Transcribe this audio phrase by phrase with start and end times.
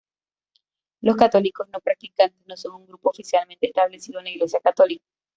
[1.01, 5.05] Los católicos no practicantes no son un grupo oficialmente establecido en la Iglesia católica.